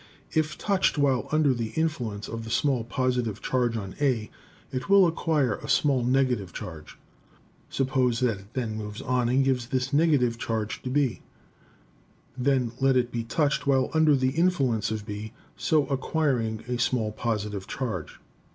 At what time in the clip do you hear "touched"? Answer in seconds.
0.57-0.97, 13.23-13.67